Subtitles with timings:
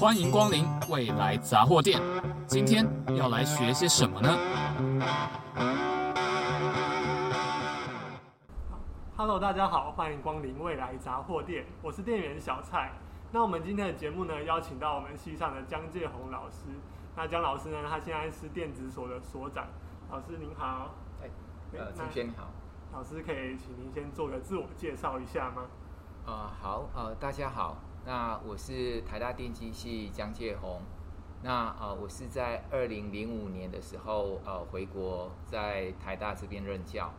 [0.00, 2.00] 欢迎光临未来杂货店。
[2.46, 4.34] 今天要来学些什么呢
[9.14, 12.90] ？Hello，大家好，欢迎光临未来杂货店，我是店员小蔡。
[13.30, 16.68] 那我们今天的节目呢，邀请到我们系上的江介宏老师。
[17.14, 19.66] 那江老师呢，他现在是电子所的所长。
[20.10, 20.94] 老师您好。
[21.22, 21.28] 哎，
[21.78, 22.48] 呃，陈轩你好。
[22.90, 25.64] 老师可以请您先做个自我介绍一下吗？
[26.24, 27.76] 啊、呃，好，呃，大家好。
[28.06, 30.80] 那我是台大电机系江介宏，
[31.42, 37.12] 那呃我是在二零零五年的时候呃回国，在台大这边任教。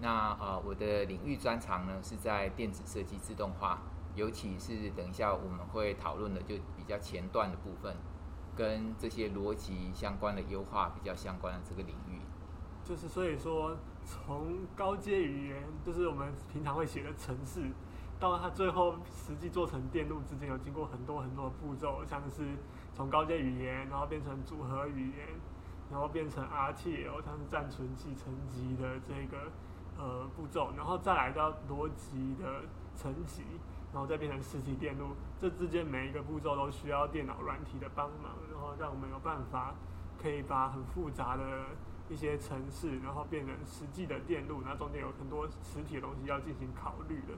[0.00, 3.82] 那呃我的领域专长呢是在电子设计自动化，
[4.14, 7.96] 尤其是等一下我们会讨论的就比较前段的部分，
[8.54, 12.20] 跟这些逻辑相关的优化比较相关的这个领域。
[12.84, 17.70] 就是所以说，从高阶语言，就是我们平常会写的程式。
[18.20, 22.42] 到它最后实际做成电路之间，有经过很多很多的步骤，像是
[22.92, 25.28] 从高阶语言，然后变成组合语言，
[25.90, 29.50] 然后变成 RTL，像是暂存器层级的这个
[29.96, 32.62] 呃步骤，然后再来到逻辑的
[32.96, 33.42] 层级，
[33.92, 35.14] 然后再变成实体电路。
[35.38, 39.74] 这之间每一个步骤都需要电脑软体的帮忙，然后让我们有办法
[40.20, 41.66] 可以把很复杂的
[42.08, 47.34] 一些程式，然后变成实际的电路，那中间有很多实体的东西要进行考虑的。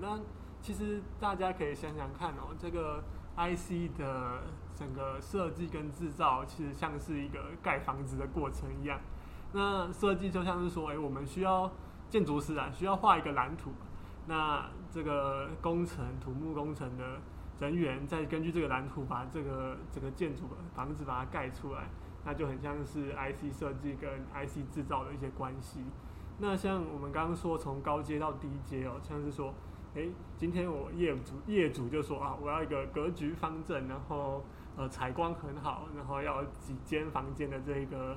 [0.00, 0.18] 那
[0.60, 3.02] 其实大家可以想想看哦，这个
[3.36, 4.42] IC 的
[4.74, 9.00] 整个设计跟制造，其实像是一个盖房子的过程一样。
[9.52, 11.70] 那设计就像是说，哎，我们需要
[12.08, 13.72] 建筑师啊，需要画一个蓝图。
[14.26, 17.18] 那这个工程土木工程的
[17.58, 20.44] 人员再根据这个蓝图，把这个这个建筑
[20.74, 21.88] 房子把它盖出来，
[22.24, 25.80] 那就很像是 IC 设计跟 IC 制造的一些关系。
[26.38, 29.54] 那像我们刚刚说，从高阶到低阶哦，像是说。
[29.94, 34.44] 诶，今天我业主业主就说啊，我要一个格局方正，然后
[34.76, 38.16] 呃采光很好，然后要几间房间的这个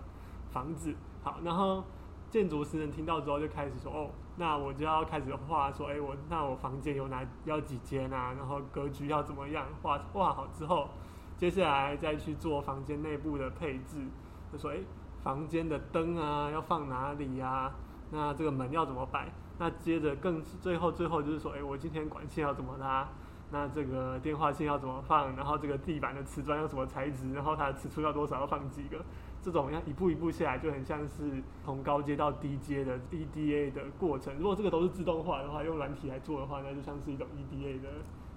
[0.52, 0.94] 房子。
[1.24, 1.84] 好，然后
[2.30, 8.34] 建筑师人听到之后就开始说，哦，那我就要开始画说，诶，我那我房间有哪要几间啊？
[8.38, 9.66] 然后格局要怎么样？
[9.81, 10.90] 画画好之后，
[11.38, 14.06] 接下来再去做房间内部的配置，
[14.52, 14.84] 就说，诶，
[15.24, 17.76] 房间的灯啊要放哪里呀、啊？
[18.12, 19.28] 那这个门要怎么摆？
[19.63, 23.07] 那接着更最后最后就是说，哎，我今天管线要怎么拉？
[23.50, 25.34] 那这个电话线要怎么放？
[25.38, 27.31] 然后这个地板的瓷砖要什么材质？
[27.31, 28.41] 然后它的尺寸要多少？
[28.41, 28.97] 要放几个？
[29.41, 34.35] 这种要一步一步下来，就很像是从高阶到低阶的 EDA 的过程。
[34.38, 37.88] 如果这个都是自动化的话，用软体来做的话，那就像是一种 EDA 的，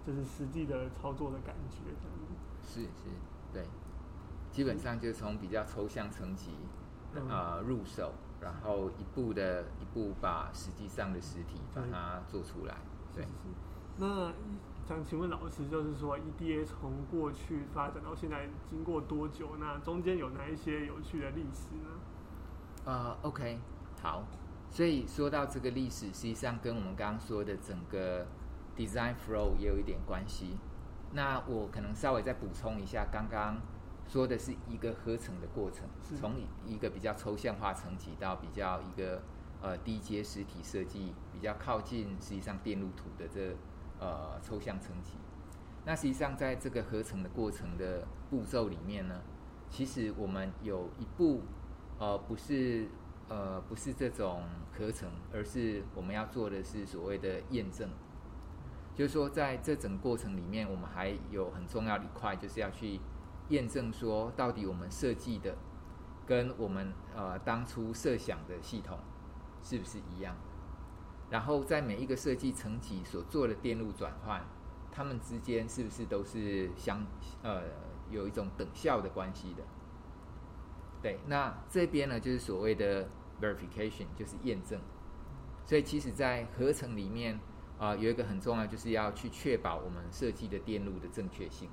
[0.07, 1.79] 就是实际的操作的感觉。
[2.63, 3.11] 是是，
[3.53, 3.65] 对，
[4.53, 6.53] 基本上就是从比较抽象层级
[7.29, 8.13] 啊、呃、入手。
[8.41, 12.77] 然后一步的一步把实际上的实体把它做出来，
[13.15, 13.23] 对。
[13.25, 13.55] 是是是。
[13.99, 14.33] 那
[14.87, 19.57] 想请问老师，就是说 EDA 从过去发展到现在，经过多久？
[19.59, 21.91] 那中间有哪一些有趣的历史呢？
[22.85, 23.59] 呃，OK，
[24.03, 24.23] 好。
[24.71, 28.27] 所以说到这个历史，实际上跟我们刚刚说的整个
[28.77, 30.59] design flow 也有一点关系。
[31.13, 33.57] 那我可能稍微再补充一下刚刚。
[34.09, 36.35] 说的是一个合成的过程，从
[36.65, 39.21] 一个比较抽象化层级到比较一个
[39.61, 43.57] 呃低阶实体设计，比较靠近实际上电路图的这
[43.99, 45.15] 呃抽象层级。
[45.85, 49.21] 那实际上在这个合成的过程的步骤里面呢，
[49.69, 51.43] 其实我们有一步
[51.99, 52.89] 呃不是
[53.29, 57.91] 呃不是这种合成，而是我们要做的是所谓的验证。
[58.95, 63.01] 就是说在这整个过程里面，我们还有很重要的一块，就是要去。
[63.49, 65.57] 验证说，到底我们设计的
[66.27, 68.99] 跟我们呃当初设想的系统
[69.63, 70.37] 是不是一样？
[71.31, 74.45] 然后在每一个设计层级所做的电路转换，
[74.93, 77.05] 它们之间是不是都是相
[77.43, 77.63] 呃
[78.11, 79.63] 有一种等效的关系的？
[81.03, 83.09] 对，那这边呢就是所谓的
[83.41, 84.81] verification，就是验证。
[85.65, 87.41] 所以其实，在合成里面
[87.79, 91.69] 啊、有一个很重要，就是要去确保我们设计的电路的正确性。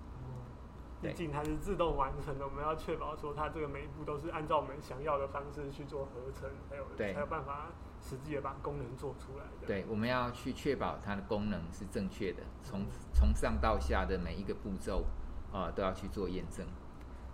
[1.03, 7.67] 毕竟它是自动完成的，我们要确保说它这个每一步都是按照我们想要的方式去做合成，还有才有办法
[8.01, 9.67] 实际的把功能做出来的。
[9.67, 15.05] 对，我们要去确保它的功能是正确的，从从上到下的每一个步骤
[15.51, 16.65] 啊、呃、都要去做验证。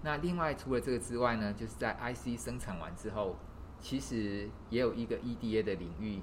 [0.01, 3.36] 那另外除了这个之外呢，就是在 IC 生产完之后，
[3.80, 6.21] 其实也有一个 EDA 的领域。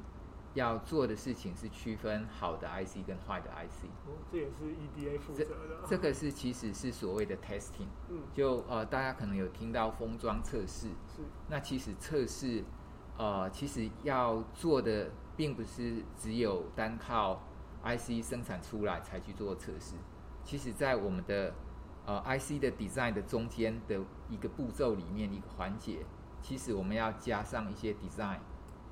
[0.56, 3.84] 要做的事情是区分好的 IC 跟坏的 IC。
[4.06, 5.80] 哦，这也是 EDA 负责的。
[5.82, 7.86] 这，这个是其实是所谓的 testing。
[8.08, 8.22] 嗯。
[8.32, 10.88] 就呃，大家可能有听到封装测试。
[11.06, 11.22] 是。
[11.48, 12.64] 那其实测试，
[13.18, 17.42] 呃，其实要做的并不是只有单靠
[17.84, 19.94] IC 生产出来才去做测试。
[20.42, 21.52] 其实，在我们的
[22.06, 24.00] 呃 IC 的 design 的中间的
[24.30, 26.06] 一个步骤里面一个环节，
[26.40, 28.38] 其实我们要加上一些 design，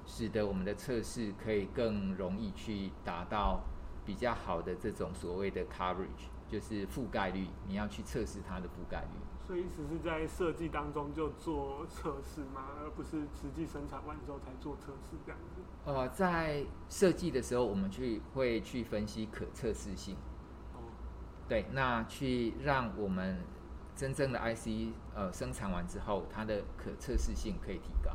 [0.06, 3.60] 使得我们的测试可以更容易去达到
[4.04, 9.08] 比较好的这种所谓的 coverage，就是覆盖率，你要去测试它的覆盖率。
[9.46, 12.68] 所以只是在设计当中就做测试吗？
[12.80, 15.60] 而不是实际生产完之后才做测试这样子？
[15.84, 20.16] 呃，在设计的时候，我们去会去分析可测试性。
[20.74, 20.80] 哦，
[21.46, 23.38] 对，那去让我们
[23.94, 28.12] 真正的 IC 呃生产完之后，它的可测试性可以提高。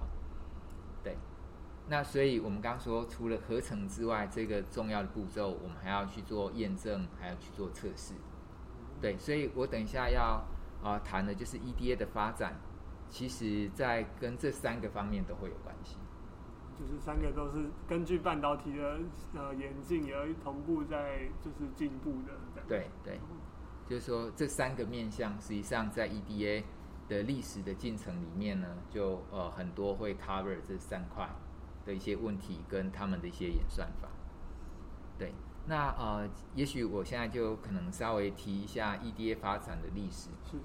[1.89, 8.13] 对，那所以我们刚刚说，除了合成之外，这个重要的步骤，我们还要去做验证，还要去做测试。
[9.01, 10.41] 对，所以我等一下要。
[10.81, 12.57] 啊，谈的就是 EDA 的发展，
[13.09, 15.97] 其实在跟这三个方面都会有关系。
[16.79, 18.97] 就是三个都是根据半导体的
[19.35, 22.31] 呃演进而同步在就是进步的。
[22.65, 23.19] 对对，
[23.89, 26.63] 就是说这三个面向，实际上在 EDA
[27.09, 31.29] 的历史的进程里面呢，就呃很多会 cover 这三块
[31.89, 34.07] 的一些问题跟他们的一些演算法。
[35.17, 35.33] 对。
[35.65, 40.29] 那呃，也许我现在就可能稍微提一下 EDA 发展的历史。
[40.49, 40.57] 是。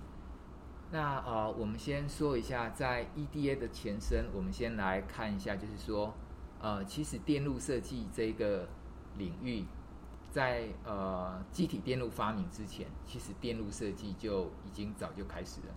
[0.91, 6.15] 那呃，我们先说一下，在 EDA 的前身，我们先来看一下，就是说，
[6.61, 8.69] 呃，其实电路设计这个
[9.19, 9.65] 领域，
[10.31, 15.75] 在呃，机体电路发明之前，其实电路设计就已经早就开始了。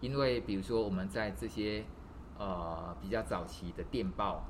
[0.00, 1.84] 因为比如说，我们在这些
[2.38, 4.42] 呃比较早期的电报，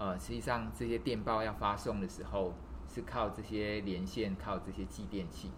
[0.00, 2.52] 呃，实际上这些电报要发送的时候。
[2.92, 5.48] 是靠这些连线，靠这些继电器，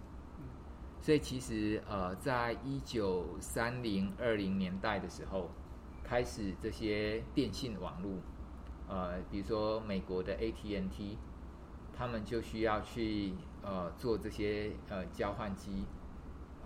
[1.01, 5.49] 所以其实呃，在一九三零二零年代的时候，
[6.05, 8.19] 开始这些电信网络，
[8.87, 11.17] 呃，比如说美国的 AT&T，
[11.97, 15.87] 他们就需要去呃做这些呃交换机，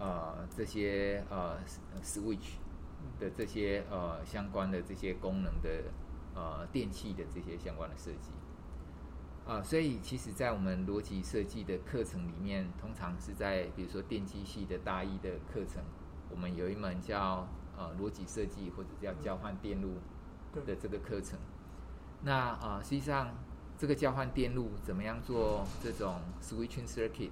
[0.00, 1.58] 呃这些呃
[2.02, 2.54] switch
[3.20, 5.84] 的这些呃相关的这些功能的
[6.36, 8.30] 呃电器的这些相关的设计。
[9.46, 15.84] 啊，所以其实，在我们逻辑设计的课程里面，通常是在比如说电机系的大一的课程，
[16.30, 19.94] 我们有一门叫呃逻辑设计或者叫交换电路
[20.66, 21.38] 的这个课程。
[22.22, 23.34] 那啊，实际上
[23.78, 27.30] 这个交换电路怎么样做这种 switching circuit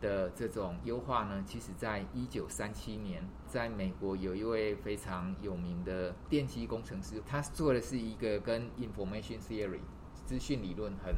[0.00, 1.42] 的这种优化呢？
[1.46, 9.80] 其实，在一九三七年，在美国有一位非常有名的电机工程师，他做的是一个跟 information theory。
[10.26, 11.14] 资讯理论很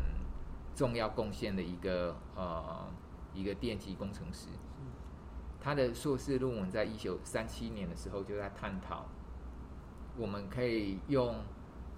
[0.76, 2.88] 重要贡献的一个呃
[3.34, 4.48] 一个电机工程师，
[5.60, 9.06] 他的硕士论文在一九三七年的时候就在探讨，
[10.16, 11.34] 我们可以用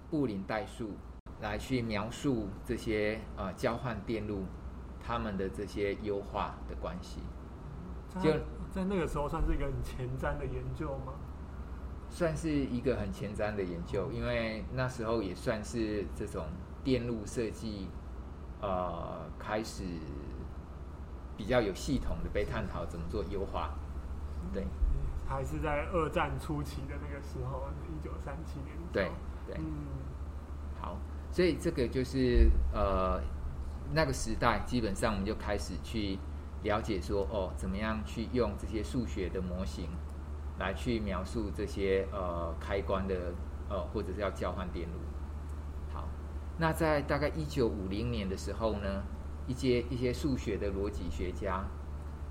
[0.09, 0.91] 布林代数
[1.39, 4.45] 来去描述这些呃交换电路
[5.05, 7.19] 他们的这些优化的关系。
[8.21, 8.31] 就
[8.71, 11.13] 在那个时候算是一个很前瞻的研究吗？
[12.09, 16.45] 算是一个很前瞻的研究，因为那时候也算是这种。
[16.85, 17.87] 电路设计，
[18.59, 19.85] 呃，开始
[21.37, 23.69] 比较有系统的被探讨怎么做优化，
[24.51, 24.67] 对，
[25.25, 28.75] 还是在二战初期的那个时候，一九三七年。
[28.91, 29.09] 对
[29.47, 29.63] 对，嗯，
[30.81, 30.97] 好，
[31.31, 33.21] 所以这个就是呃
[33.91, 36.17] 那个时代，基本上我们就开始去
[36.63, 39.89] 了解说，哦，怎么样去用这些数学的模型
[40.57, 43.33] 来去描述这些呃开关的
[43.69, 44.99] 呃或者是要交换电路。
[45.91, 46.07] 好
[46.57, 49.03] 那在大概一九五零年的时候呢，
[49.47, 51.65] 一些一些数学的逻辑学家，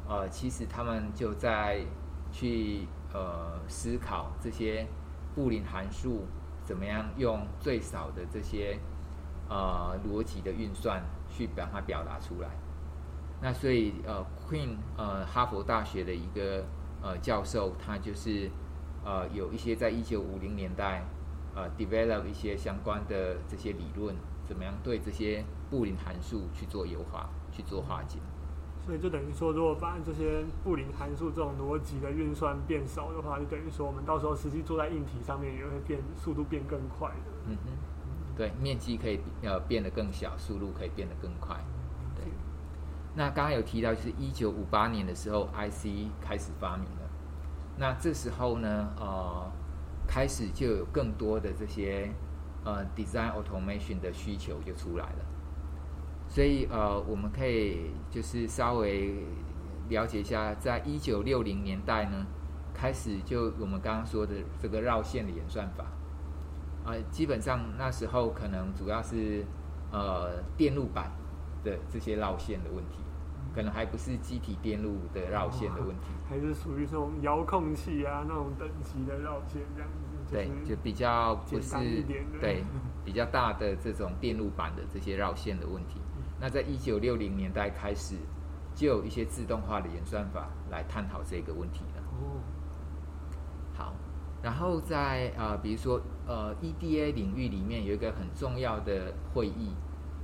[0.09, 1.85] 呃，其实他们就在
[2.30, 4.87] 去呃思考这些
[5.35, 6.25] 布林函数
[6.64, 8.78] 怎么样用最少的这些
[9.49, 12.48] 呃逻辑的运算去把它表达出来。
[13.40, 16.64] 那所以呃，Queen 呃哈佛大学的一个
[17.02, 18.50] 呃教授，他就是
[19.04, 21.02] 呃有一些在一九五零年代。
[21.54, 28.18] 呃，develop 一些相关的这些理论，怎么样对这些布林函数去做优化、去做化解？
[28.86, 37.30] 所以就等于说，如果把这些布林函数这种逻辑的运算变少的话，就等于说我们到时候实际做在硬体上面也会变速度变更快的。
[37.46, 37.70] 嗯哼，
[38.36, 41.56] 对，面积可以呃变得更小，速度可以变得更快。
[42.14, 42.24] 对。
[43.14, 47.10] 那刚刚有提到，就是一九五八年的时候，IC 开始发明了。
[47.78, 49.50] 那这时候呢，呃。
[50.04, 52.10] 开始就有更多的这些
[52.64, 55.24] 呃 design automation 的需求就出来了，
[56.28, 59.24] 所以呃我们可以就是稍微
[59.88, 62.26] 了解一下，在一九六零年代呢，
[62.74, 65.86] 开始就我们刚刚说的这个绕线的演算法，
[66.84, 69.44] 呃基本上那时候可能主要是
[69.90, 71.10] 呃电路板
[71.62, 72.98] 的这些绕线的问题，
[73.54, 79.96] 可能还不是机体电路的绕线的问题，还是属于这种遥控器啊那种等级的绕线这样子。
[80.30, 81.74] 对，就比较不是
[82.40, 82.64] 对
[83.04, 86.00] 比较大的这种电路板的这些绕线的问题。
[86.40, 88.16] 那在一九六零年代开始，
[88.74, 92.02] 就有一些自动化的演算法来探讨这个问题了。
[92.18, 92.62] 哦，好，
[94.42, 99.72] 然后在呃，比如说呃，EDA 领域里面有一个很重要的会议，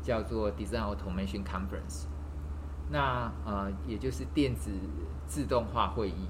[0.03, 2.07] 叫做 Design Automation Conference。
[2.91, 4.73] 那呃，也就是电子
[5.27, 6.27] 自动化会议。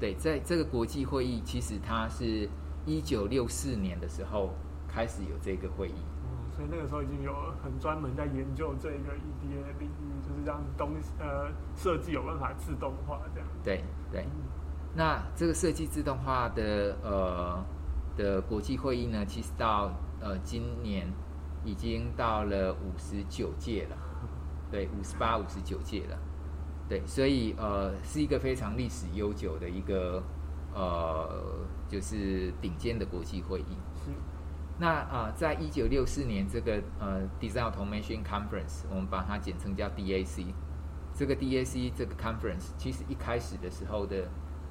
[0.00, 2.48] 对，在这个国际会议，其实它是
[2.86, 4.50] 一九六四年的时候
[4.88, 6.02] 开始有这个会议。
[6.56, 7.32] 所以那个时候已经有
[7.62, 13.48] 很专门在研究这个 EDA 领域，就是让东呃设计有办法自动化这样。
[13.62, 14.26] 对对，
[14.94, 17.64] 那这个设计自动化的呃
[18.16, 21.06] 的国际会议呢，其实到呃今年
[21.64, 23.96] 已经到了五十九届了，
[24.70, 26.18] 对，五十八、五十九届了，
[26.88, 30.22] 对，所以呃是一个非常历史悠久的一个
[30.74, 31.42] 呃
[31.88, 33.76] 就是顶尖的国际会议。
[34.04, 34.10] 是。
[34.78, 40.46] 那啊、呃，在一九六四年这个呃 Design Automation Conference，我们把它简称叫 DAC。
[41.12, 44.26] 这个 DAC 这个 conference，其实一开始的时候的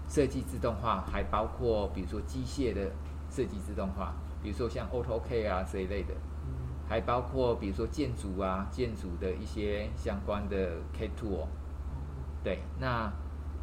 [0.10, 2.92] 设计自动化，还包括比如说机械的
[3.30, 4.14] 设计自动化，
[4.44, 6.14] 比如说像 AutoCAD 啊这一类的，
[6.90, 11.48] 还包括比如说建筑啊建筑的一些相关的 CAD tool。
[12.44, 13.14] 对，那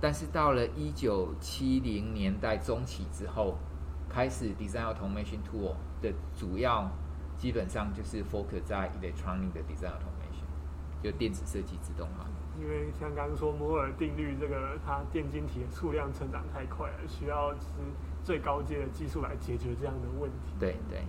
[0.00, 3.58] 但是到了一九七零年代中期之后，
[4.08, 5.74] 开始 Design Automation tool。
[6.02, 6.90] 的主要
[7.38, 10.44] 基本上就是 focus 在 electronic 的 design automation，
[11.02, 12.26] 就电子设计自动化。
[12.60, 17.66] 因为像刚刚说摩尔定律，这个它电晶体的数量成长太快了，需要是
[18.24, 20.54] 最高阶的技术来解决这样的问题。
[20.58, 21.02] 对对。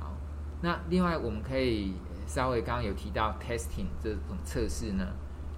[0.00, 0.14] 好，
[0.62, 1.94] 那另外我们可以
[2.26, 5.06] 稍微刚刚有提到 testing 这种测试呢，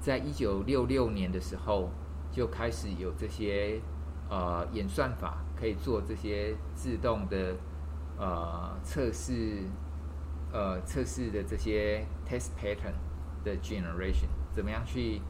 [0.00, 1.90] 在一九六六年的时候
[2.30, 3.80] 就开始有这些
[4.28, 7.56] 呃演算法可以做这些自动的。
[8.20, 9.62] 呃，测试，
[10.52, 12.92] 呃，测试的这些 test pattern
[13.44, 14.26] 的 generation，
[14.58, 15.22] 怎么样去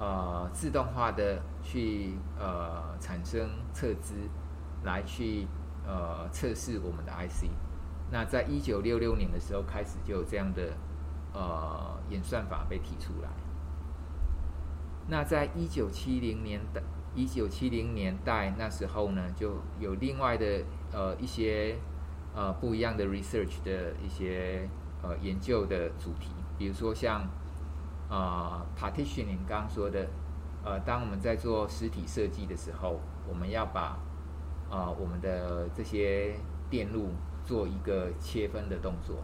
[0.00, 4.14] 呃自动化的去呃产生测资，
[4.82, 5.46] 来去
[5.86, 7.46] 呃测试我们的 IC。
[8.10, 10.72] 那在一九六六年的时候开始就有这样的
[11.32, 13.30] 呃演算法被提出来。
[15.06, 16.82] 那在一九七零年代，
[17.14, 21.76] 一九七零年代那时候呢，就有另外的呃一些。
[22.38, 24.68] 呃，不一样的 research 的一些
[25.02, 27.26] 呃研究的主题，比如说像
[28.10, 30.08] 呃 partitioning 刚刚说的，
[30.64, 33.98] 呃，当我们在做实体设计的时候，我们要把
[34.70, 36.34] 呃我们的这些
[36.68, 37.10] 电路
[37.44, 39.16] 做一个切分的动作。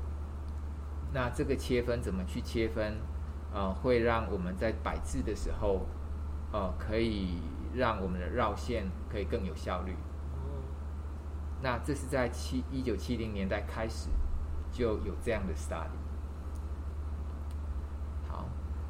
[1.12, 2.96] 那这个切分怎么去切分？
[3.54, 5.84] 呃，会让我们在摆置的时候，
[6.52, 7.36] 呃，可以
[7.74, 9.94] 让我们的绕线可以更有效率。
[11.60, 14.08] 那这是在七一九七零年代开始
[14.72, 16.01] 就有这样的 study。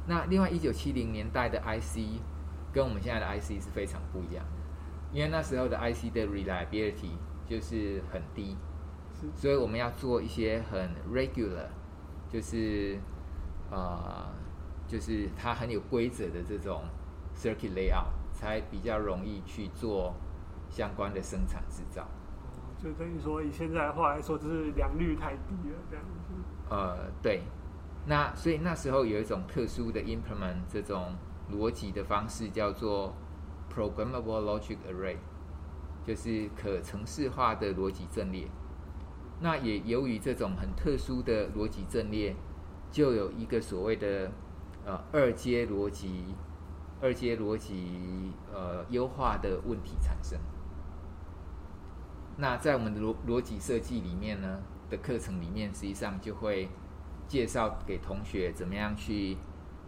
[0.05, 2.21] 好，那另外一九七零年代的 IC
[2.71, 4.51] 跟我们现在的 IC 是非常不一样的，
[5.11, 7.11] 因为那时候的 IC 的 reliability
[7.45, 8.57] 就是很低，
[9.35, 11.67] 所以我们要做一些很 regular，
[12.29, 12.97] 就是
[13.69, 14.27] 呃，
[14.87, 16.83] 就是它很有规则的这种
[17.35, 20.13] circuit layout，才比较容易去做
[20.69, 22.07] 相关的生产制造。
[22.81, 26.33] 就等于说，以现在的话来说，就是良率太低了，这样子。
[26.69, 27.43] 呃，对。
[28.05, 31.15] 那所以那时候有一种特殊的 implement 这种
[31.51, 33.13] 逻辑的方式，叫做
[33.73, 35.17] programmable logic array，
[36.05, 38.47] 就是可程式化的逻辑阵列。
[39.39, 42.35] 那也由于这种很特殊的逻辑阵列，
[42.91, 44.31] 就有一个所谓的
[44.85, 46.35] 呃二阶逻辑、
[47.01, 50.39] 二阶逻辑呃优化的问题产生。
[52.37, 56.69] 那在我们的逻逻辑设计里面呢的课程里面，实际上就会
[57.27, 59.37] 介绍给同学怎么样去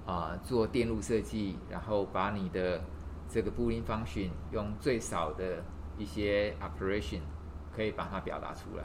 [0.05, 2.81] 啊、做电路设计，然后把你的
[3.27, 5.63] 这个 Boolean function 用最少的
[5.97, 7.21] 一些 operation
[7.75, 8.83] 可以把它表达出来。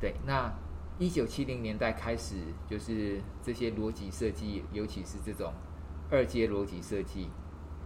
[0.00, 0.52] 对，那
[0.98, 2.36] 一九七零年代开始，
[2.66, 5.52] 就是这些逻辑设计，尤其是这种
[6.10, 7.28] 二阶逻辑设计，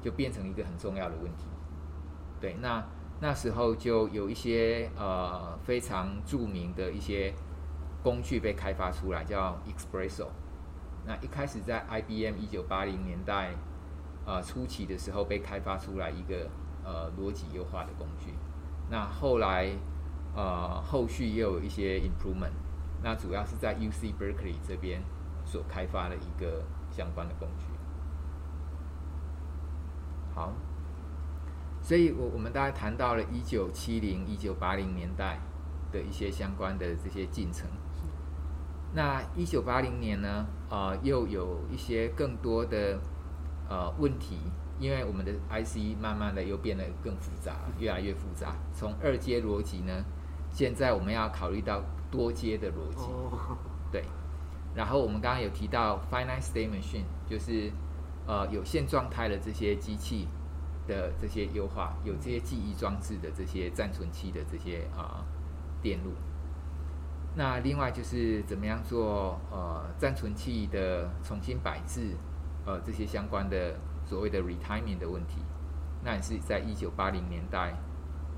[0.02, 1.44] 就变成一个很重要的问题。
[2.40, 2.84] 对，那。
[3.20, 7.32] 那时候就有一些呃非常著名的一些
[8.04, 10.28] 工具被开发出来，叫 Espresso。
[11.06, 13.52] 那一开始在 IBM 一九八零年代
[14.26, 16.48] 呃初期的时候被开发出来一个
[16.84, 18.34] 呃逻辑优化的工具。
[18.90, 19.70] 那后来
[20.36, 22.52] 呃后续也有一些 improvement。
[23.02, 25.02] 那主要是在 UC Berkeley 这边
[25.44, 27.64] 所开发的一个相关的工具。
[30.34, 30.52] 好，
[31.82, 35.38] 所以我我们大概谈到了一九七零、一九八零年代
[35.92, 37.68] 的一些相关的这些进程。
[38.94, 42.96] 那一九八零年呢，呃，又有一些更多的
[43.68, 44.38] 呃问题，
[44.78, 48.54] 因为我们的 IC 慢慢的又变得更复杂，越来越复杂。
[48.72, 50.04] 从二阶逻辑呢，
[50.48, 53.08] 现在我们要考虑到多阶的逻辑，
[53.90, 54.04] 对。
[54.76, 57.72] 然后我们刚刚有提到 finite state machine，就是
[58.28, 60.28] 呃有限状态的这些机器
[60.86, 65.24] 的这些优化，有这些记忆装置的这些暂存器的这些啊、呃、
[65.82, 66.12] 电路。
[67.36, 72.14] 那另外就是怎么样做呃暂存器的重新摆置，
[72.64, 73.74] 呃这些相关的
[74.04, 75.42] 所谓的 retiming 的问题，
[76.04, 77.74] 那也是在一九八零年代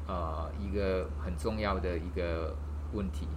[0.06, 2.56] 呃一个很重要的一个
[2.92, 3.28] 问题。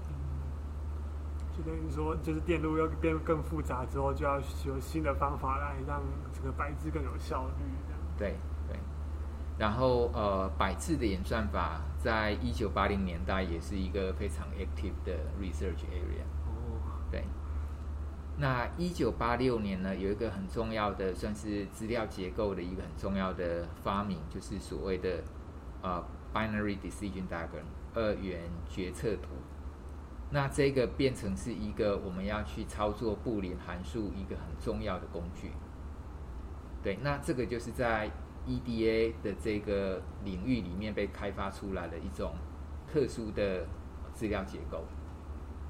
[1.52, 6.02] 就等于说，就是电路要变更复杂之后，就要有新的方法来让
[6.32, 7.64] 这个摆置更有效率。
[7.86, 8.38] 这样对对。
[9.60, 16.24] 然后呃，百字的演算法在一九八零年代也是一个非常 active 的 research area。
[16.48, 16.80] 哦。
[17.12, 17.26] 对。
[18.38, 25.22] 那一九八六年呢，有一个很重要的，算是资料结构的一个很重要的发明，就是所谓的
[25.82, 26.02] 呃
[26.34, 28.40] binary decision diagram 二元
[28.70, 29.32] 决策图。
[30.32, 35.52] 那这个变成是一个我们要去操作布林函数一个很重要的工具。
[36.82, 38.10] 对，那这个就是在
[38.48, 42.34] EDA 的这个领域里面被开发出来的一种
[42.92, 43.66] 特殊的
[44.14, 44.84] 资料结构。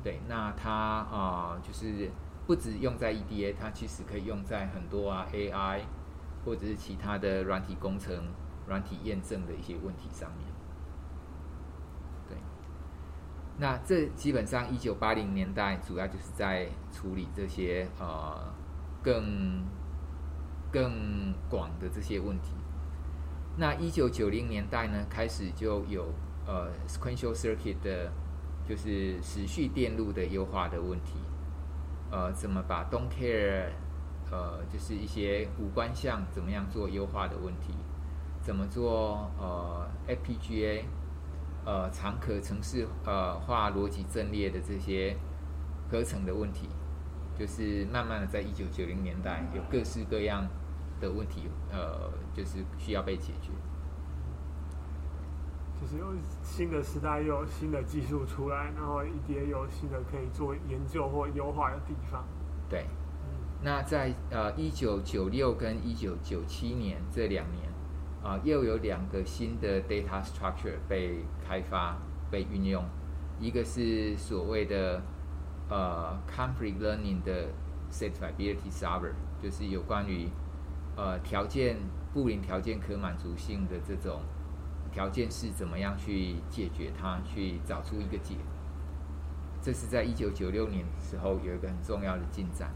[0.04, 2.10] 对，那它啊、就是
[2.48, 5.82] 不止用在 EDA，它其实可以用在很多啊 AI
[6.46, 8.16] 或者是其他的软体工程、
[8.68, 10.48] 软体验证的一些问题上面。
[12.30, 12.38] 对
[13.58, 18.54] 那这基本上一九八零年代主要就是在处理这些呃
[19.04, 19.66] 更
[20.72, 22.54] 更广的这些问题。
[23.60, 26.14] 那一九九零年代呢，开始就有
[26.48, 28.10] 呃 sequential circuit 的，
[28.66, 31.16] 就是时序电路的优化的问题。
[32.10, 33.66] 呃，怎么把 don't care
[34.32, 37.74] 呃就是一些无关项怎么样做优化的问题？
[38.42, 40.84] 怎么做呃 FPGA？
[41.66, 45.18] 呃，常可程式呃化逻辑阵列的这些
[45.92, 46.70] 合成的问题，
[47.38, 50.48] 就是慢慢的在一九九零年代有各式各样
[51.00, 53.52] 的问题，呃，就是需要被解决。
[55.80, 62.24] 就是有新的时代，又有新的技术出来，然后也有新的可以做研究或优化的地方。
[62.70, 62.86] 对，
[63.64, 67.70] 那在呃一九九六跟一九九七年这两年。
[68.22, 71.98] 啊，又有两个新的 data structure 被开发、
[72.30, 72.84] 被运用，
[73.40, 75.02] 一个是所谓的
[75.70, 77.48] 呃 conflict learning 的
[77.90, 80.28] satisfiability server，就是有关于
[81.00, 81.78] 呃条件
[82.14, 84.20] 布林条件可满足性的这种
[84.92, 88.36] 条件是怎么样去解决它，去找出一个解。
[89.62, 92.70] 这是在一九九六年的时候有一个很重要的进展。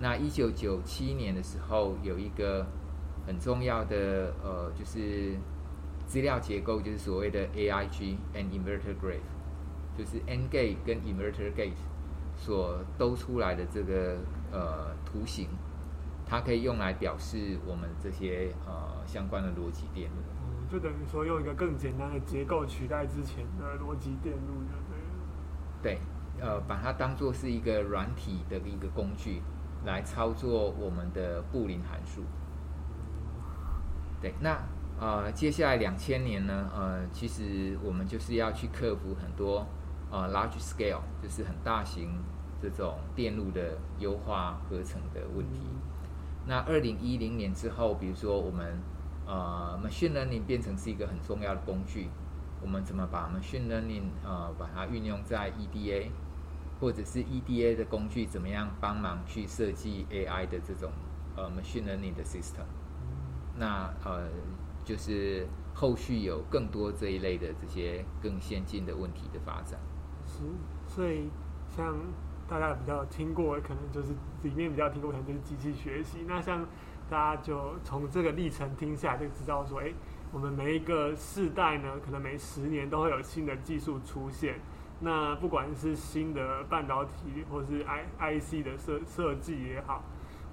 [0.00, 2.66] 那一九九七年的时候有一个。
[3.26, 5.34] 很重要的呃，就是
[6.06, 9.24] 资料结构，就是所谓的 AIG and inverter graph，
[9.96, 11.72] 就是 N gate 跟 inverter gate
[12.36, 14.18] 所兜出来的这个
[14.52, 15.48] 呃图形，
[16.26, 20.16] 它可以用来表示我们这些呃相关的逻辑电路。
[20.40, 24.62] 嗯，就等于说用一个更简单的结构取代之前的逻辑电路，
[25.82, 25.98] 对，
[26.40, 29.42] 呃，把它当做是一个软体的一个工具
[29.84, 32.22] 来操作我们的布林函数。
[34.20, 34.58] 对，那
[34.98, 39.66] 呃，接下来两千年呢，呃，其实我们就是要去克服很多
[40.10, 42.18] 呃 large scale，就是很大型
[42.62, 45.60] 这种电路的优化合成的问题。
[45.70, 45.80] 嗯、
[46.46, 48.78] 那二零一零年之后，比如说我们
[49.26, 52.08] 呃 machine learning 变成是一个很重要的工具，
[52.60, 56.10] 我们怎么把 machine learning 呃把它运用在 EDA，
[56.80, 60.90] 或者是 EDA 的工具怎么样帮忙去设计 AI 的这种
[61.36, 62.64] 呃 machine learning 的 system。
[63.56, 64.28] 那呃，
[64.84, 69.80] 就是后续有更多这一类的这些更先进的问题的发展。
[70.26, 70.42] 是，
[70.88, 71.30] 所以
[71.74, 71.96] 像
[72.48, 76.24] 大家比较听过，可能就是里面比较听过，可能就是机器学习。
[76.26, 76.64] 那像
[77.08, 79.92] 大家就从这个历程听下来，就知道说，哎，
[80.32, 84.60] 我们每一个世代呢，可能每十年都会有新的技术出现。
[85.00, 90.02] 那不管是新的半导体，或是 I I C 的设设计也好，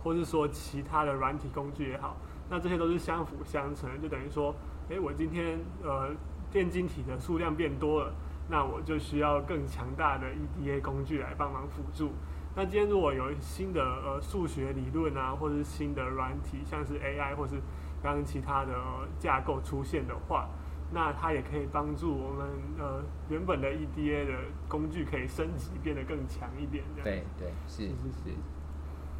[0.03, 2.17] 或是说其他的软体工具也好。
[2.49, 4.53] 那这些都是相辅相成，就等于说，
[4.89, 6.09] 哎，我今天呃
[6.51, 8.13] 电晶体的数量变多了，
[8.51, 12.11] 那我就需要更强大的 EDA 工具来帮忙辅助。
[12.53, 17.55] 那今天如果有新的呃数学理论啊，或者是新的软体，像是 AI 或是
[18.03, 20.49] 刚刚其他的、呃、架构出现的话，
[20.91, 22.45] 那它也可以帮助我们
[22.77, 24.33] 呃原本的 EDA 的
[24.67, 26.83] 工具可以升级，变得更强一点。
[27.01, 28.35] 对对，是是是。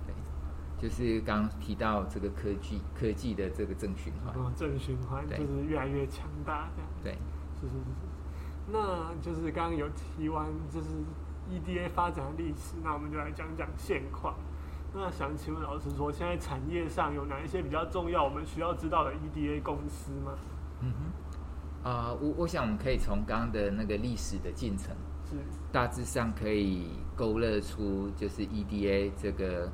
[0.05, 0.13] 对，
[0.77, 4.35] 就是刚刚提到这个科技科技的这个正循环。
[4.35, 6.91] 哦，正循环就是越来越强大这样。
[7.01, 7.13] 对，
[7.55, 8.10] 是是是是。
[8.67, 10.87] 那就是刚刚有提完，就是
[11.49, 14.35] EDA 发展的历史，那我们就来讲讲现况。
[14.93, 20.33] 那想请问老师说，现在产业上有哪一些比较重要，我们需要知道的 EDA 公司吗？
[20.81, 24.93] 嗯哼，啊、呃，我我想我们可以从刚刚的那个历史的进程，
[25.29, 25.37] 是
[25.71, 29.71] 大致上可以勾勒出，就是 EDA 这个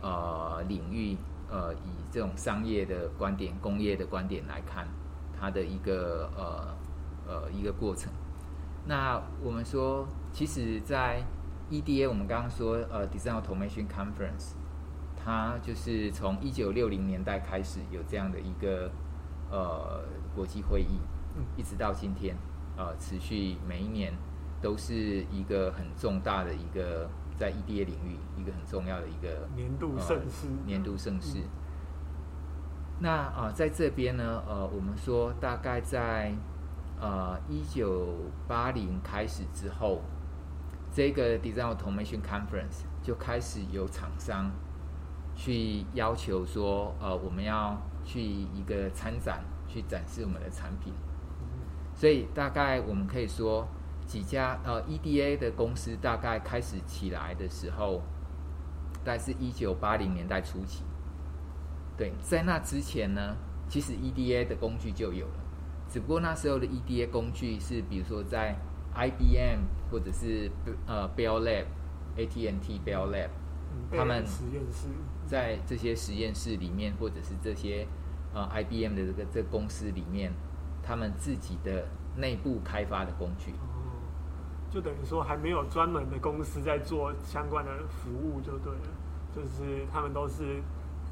[0.00, 1.16] 呃领域，
[1.50, 4.86] 呃，以这种商业的观点、工业的观点来看，
[5.40, 6.76] 它的一个呃
[7.26, 8.12] 呃一个过程。
[8.84, 11.22] 那我们说，其实，在
[11.70, 14.54] EDA，我们刚刚说，呃，Design Automation Conference，
[15.16, 18.90] 它就是从一九六零年代开始有这样的一个
[19.50, 20.02] 呃
[20.34, 20.98] 国际会议，
[21.56, 22.36] 一直到今天，
[22.76, 24.12] 呃，持续每一年
[24.60, 30.48] 都是一个很重大的一个在 EDA 领域一个很重要的一个年度盛事。
[30.48, 31.38] 呃、年度盛事。
[32.98, 36.34] 那啊、呃，在这边呢，呃，我们说大概在
[37.02, 38.16] 呃一九
[38.48, 40.00] 八零开始之后。
[40.94, 44.50] 这个 Design Automation Conference 就开始有厂商
[45.34, 50.92] 去要求说，呃，我们要去一个参展，去展示我们的产品。
[51.94, 53.66] 所以大概我们可以说，
[54.06, 58.02] 几家呃 EDA 的公司大概开始起来的时候，
[59.02, 60.84] 但是一九八零年代初期。
[61.96, 63.34] 对，在那之前呢，
[63.66, 65.41] 其实 EDA 的工具就有了，
[65.92, 68.56] 只不过那时候的 EDA 工具是，比如说在
[68.94, 70.50] IBM 或者是
[70.86, 71.66] 呃 Bell Lab、
[72.16, 73.28] AT&T Bell Lab，
[73.94, 74.88] 他们实验室
[75.26, 77.86] 在这些实验室里面，或者是这些
[78.32, 80.32] 呃 IBM 的这个这个公司里面，
[80.82, 83.50] 他们自己的内部开发的工具。
[83.52, 84.00] 哦，
[84.70, 88.88] 就等于说还没有专门的公司在做相关的服务就对了，
[89.36, 90.62] 就是他们都是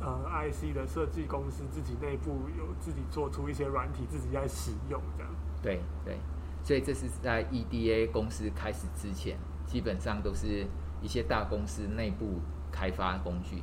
[0.01, 5.33] 呃 IC 的设计公司自己内部有自己做出一些软体，自己在使用这样。
[5.63, 6.17] 对对。
[6.63, 10.67] 所以这是在 EDA 公司开始之前，基本上都是
[11.01, 13.63] 一些大公司内部开发工具。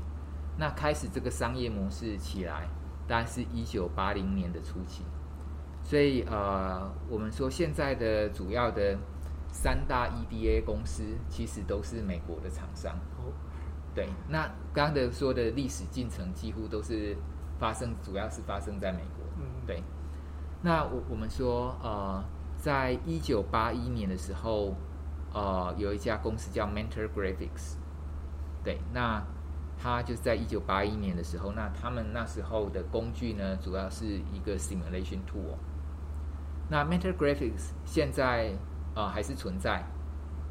[0.57, 2.67] 那开始这个商业模式起来，
[3.07, 5.03] 大概是一九八零年的初期。
[5.83, 8.97] 所以呃，我们说现在的主要的
[9.51, 12.97] 三大 EDA 公司，其实都是美国的厂商。
[13.97, 17.17] 对，那刚刚的说的历史进程，几乎都是
[17.59, 19.25] 发生，主要是发生在美国。
[19.65, 19.83] 对。
[20.61, 22.23] 那我我们说呃。
[22.59, 24.73] 在一九八一年的时候，
[25.31, 27.75] 呃，有一家公司叫 Mentor Graphics，
[28.63, 29.23] 对，那
[29.77, 35.55] 他就是在一九八一年的时候，那他们那时候的工具呢，主要是一个 simulation tool。
[36.67, 38.53] 那 Mentor Graphics 现在
[38.95, 39.83] 呃还是存在，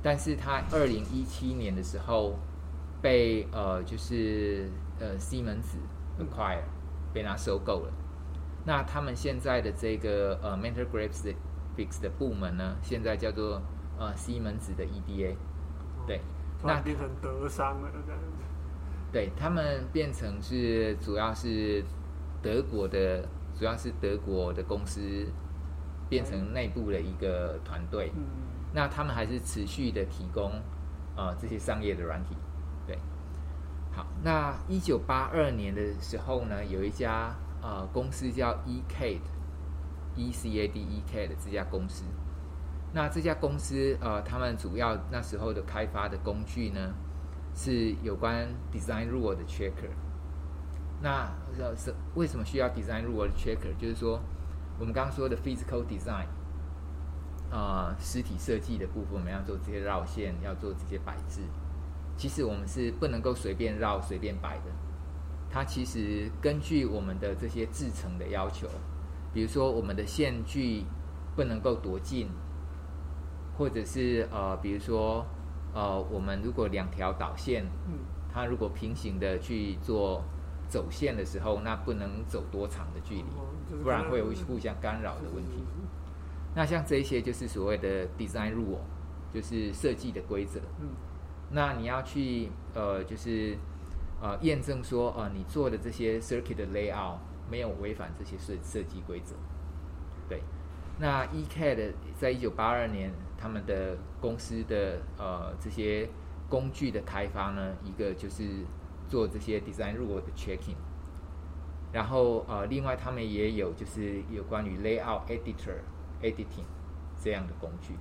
[0.01, 2.39] 但是他二零一七年的时候
[3.07, 5.79] 被呃就是呃西门子
[6.19, 6.65] acquire
[7.13, 7.93] 被他收购了。
[8.65, 11.33] 那他们现在的这个呃 Mentor Graphics
[11.77, 13.63] Fix 的部门呢，现在叫做
[13.97, 15.37] 呃西门子的 EDA，
[16.05, 16.21] 对，
[16.65, 18.43] 那变成德商了这样子。
[19.13, 21.85] 对，他们变成是主要是
[22.43, 23.23] 德国的，
[23.57, 25.29] 主要是德国的公司
[26.09, 28.11] 变成内部的一个团队。
[28.17, 28.25] 嗯。
[28.75, 30.51] 那他们还是持续的提供
[31.17, 32.35] 呃这些商业的软体。
[32.87, 32.99] 对。
[33.93, 39.21] 好，那一九八二年的时候呢，有一家呃公司叫 eCAD。
[40.19, 42.03] E C A D E K 的这家公司，
[42.95, 46.95] 那这家公司呃，他们主要那时候的开发的工具呢，
[47.55, 49.93] 是有关 Design Rule 的 Checker。
[51.03, 53.77] 那要是为什么需要 Design Rule 的 Checker？
[53.79, 54.19] 就是说，
[54.79, 56.29] 我们刚刚说的 Physical Design，
[57.51, 61.43] 呃，实体设计的部分，我们要做这些绕线，要做这些摆置，
[62.17, 64.65] 其实我们是不能够随便绕、随便摆的。
[65.51, 68.69] 它其实根据我们的这些制成的要求。
[69.33, 70.85] 比如说，我们的线距
[71.35, 72.29] 不能够多近，
[73.59, 75.27] 或者是呃，比如说
[75.75, 77.67] 呃，我们如果两条导线，
[78.33, 80.25] 它如果平行的去做
[80.69, 85.63] 走线的时候，那不能走多长的距离，不然会有互相干扰的问题。
[86.55, 88.79] 那像这些就是所谓的 design rule，
[89.35, 90.61] 就是设计的规则。
[91.51, 93.57] 那你要去呃，就是
[94.21, 97.19] 呃，验证说呃，你做的这些 circuit 的 layout。
[97.49, 99.37] 没有违反这些设设计规则，
[100.29, 100.43] 对。
[100.99, 106.09] 那 ECAD 在一九八二年，他们的公司的呃这些
[106.49, 108.43] 工具的开发呢，一个就是
[109.09, 110.75] 做这些 design rule 的 checking，
[111.93, 115.79] 然后呃，另外他们也有就是有关于 layout editor
[116.21, 116.67] editing
[117.23, 117.95] 这样的工具，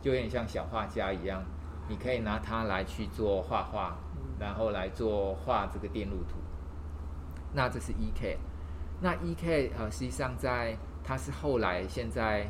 [0.00, 1.42] 就有点像小画家一样，
[1.88, 3.96] 你可以拿它来去做画画，
[4.38, 6.36] 然后来做画这个电路图。
[7.52, 8.38] 那这是 ECAD，
[9.00, 12.44] 那 ECAD 呃，实际上在它是后来现在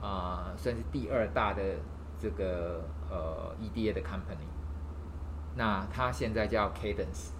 [0.00, 1.62] 啊、呃，算是第二大的
[2.18, 4.46] 这个呃 EDA 的 company。
[5.54, 7.30] 那它现在叫 Cadence，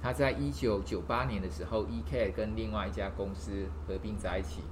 [0.00, 4.62] 它在一九九八年的时候，ECAD 跟另外一家公司合并在一起，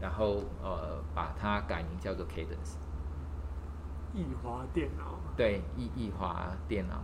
[0.00, 2.76] 然后呃把它改名叫做 Cadence。
[4.12, 5.18] 易华电脑。
[5.36, 7.02] 对，易易华电脑。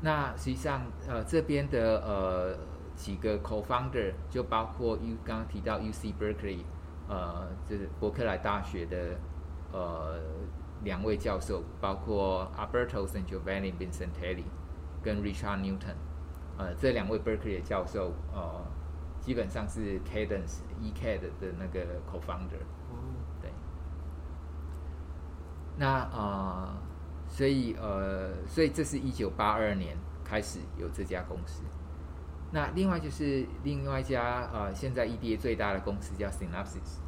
[0.00, 2.56] 那实际上呃这边的呃
[2.94, 6.64] 几个 co-founder 就包括 U 刚刚提到 UC Berkeley。
[7.06, 8.96] 呃，就是伯克莱大学的
[9.72, 10.18] 呃
[10.84, 14.44] 两位教授，包括 Alberto Sangiovanni Vincentelli
[15.02, 15.96] 跟 Richard Newton，
[16.56, 18.64] 呃，这两位 Berkeley 的教授，呃，
[19.20, 22.64] 基本上是 Cadence ECAD 的那个 co-founder。
[23.42, 23.50] 对。
[25.76, 26.74] 那呃，
[27.34, 31.64] 所以呃，所以这是一九八二年开始有这家公司。
[32.52, 37.00] 那另外就是另外一家呃，现在 EDA 最大的公司叫 Synopsys，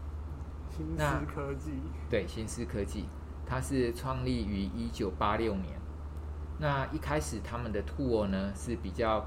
[0.69, 1.71] 新思科技。
[2.11, 3.05] 对，新思科技，
[3.47, 5.79] 它是创立于一九八六年。
[6.59, 9.25] 那一开始他们的 tool 呢是比较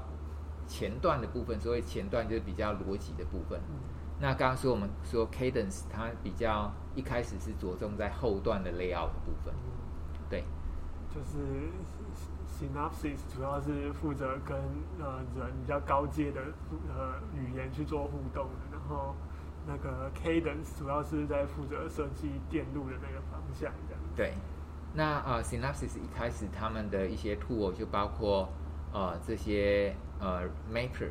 [0.66, 3.58] 前段的部分，所谓前段就是比较逻辑的部分。
[3.70, 3.80] 嗯、
[4.20, 9.54] 那刚刚说我们说 Cadence，它比较一开始是着重在后段的 layout 的部分。
[11.14, 11.68] 就是。
[12.60, 14.54] Synopsis 主要是负责跟
[14.98, 16.42] 呃人比较高阶的
[16.94, 19.14] 呃语言去做互动的，然后
[19.66, 24.02] 那个 Cadence 主要是在负责设计电路的那个方向这样。
[24.14, 24.34] 对，
[24.92, 28.46] 那呃 Synopsis 一开始他们的一些 tool 就包括
[28.92, 31.08] 呃这些呃 maker，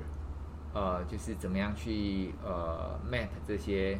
[0.75, 3.97] 呃就是怎么样去呃 map 这些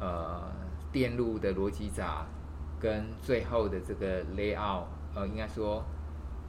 [0.00, 0.50] 呃
[0.90, 2.26] 电路的逻辑闸
[2.80, 5.84] 跟最后的这个 layout，呃应该说。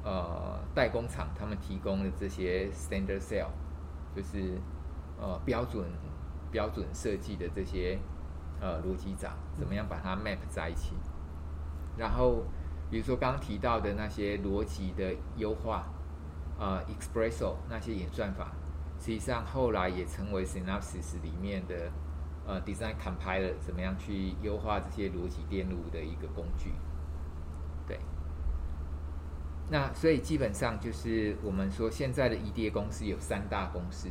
[0.06, 3.48] 呃，代工厂他们提供的这些 standard cell，
[4.14, 4.60] 就是
[5.18, 5.86] 呃标准
[6.52, 7.98] 标准设计的这些
[8.60, 10.92] 呃逻辑闸，怎么样把它 map 在一起？
[11.96, 12.44] 然后
[12.92, 15.88] 比如说刚刚提到的那些逻辑的优化，
[16.60, 18.52] 呃，expresso 那些演算法，
[19.00, 21.90] 实际上后来也成为 Synopsys 里面的
[22.46, 26.74] 呃 design compiler，怎么样去优化这些逻辑电路的一个工具。
[29.70, 34.10] 那所以基本上就是我们说现在的 EDA 公司有三大公司，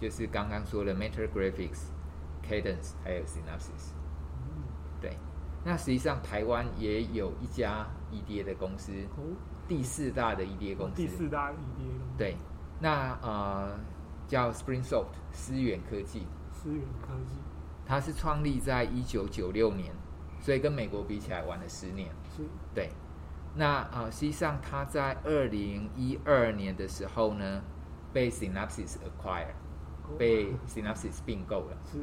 [0.00, 1.86] 就是刚刚说的 Mentor Graphics、
[2.42, 3.92] Cadence 还有 Synopsys。
[5.00, 5.16] 对，
[5.64, 8.92] 那实际上台湾也有一家 EDA 的公司，
[9.68, 10.96] 第四大的 EDA 公司。
[10.96, 12.18] 第四大 EDA 公司。
[12.18, 12.36] 对，
[12.80, 13.78] 那呃
[14.26, 16.26] 叫 Springsoft 思源科技。
[16.52, 17.36] 思源科技。
[17.86, 19.94] 它是创立在一九九六年，
[20.40, 22.10] 所以跟美国比起来晚了十年。
[22.36, 22.42] 是。
[22.74, 22.90] 对。
[23.54, 27.62] 那啊，实际上他在二零一二年的时候呢，
[28.12, 29.54] 被 Synopsys acquire，
[30.16, 31.76] 被 Synopsys 并购了。
[31.90, 31.98] 是，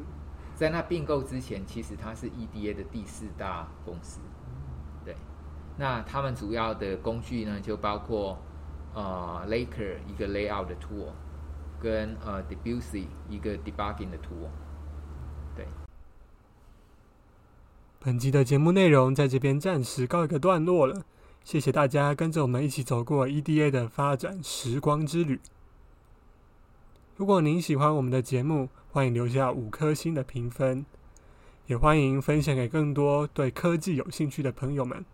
[0.54, 4.20] 在那并购之前，其实它是 EDA 的第四大公司。
[5.04, 5.16] 对，
[5.78, 8.38] 那他们主要的工具呢，就包括
[8.92, 11.12] 呃 Laker 一个 layout 的 tool，
[11.80, 14.50] 跟呃 Debussy 一个 debugging 的 tool。
[15.54, 15.66] 对。
[17.98, 21.02] 本集的节目内容在这边暂时告一个段落了。
[21.46, 25.38] 谢谢大家跟着我们一起走过 EDA 的发展时光之旅。
[27.14, 30.84] 如果您喜欢我们的节目，欢迎留下五颗星的评分，
[31.66, 35.04] 也欢迎分享给更多对科技有兴趣的朋友们。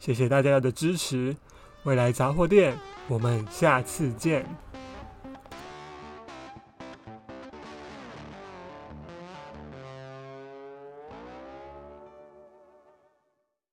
[0.00, 1.36] 谢谢大家的支持，
[1.82, 4.46] 未来杂货店，我们下次见。